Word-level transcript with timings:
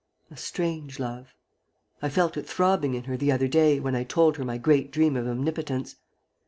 A 0.31 0.35
strange 0.35 0.97
love! 0.97 1.35
I 2.01 2.09
felt 2.09 2.35
it 2.35 2.49
throbbing 2.49 2.95
in 2.95 3.03
her 3.03 3.15
the 3.15 3.31
other 3.31 3.47
day, 3.47 3.79
when 3.79 3.95
I 3.95 4.03
told 4.03 4.35
her 4.37 4.43
my 4.43 4.57
great 4.57 4.89
dream 4.91 5.15
of 5.15 5.27
omnipotence. 5.27 5.97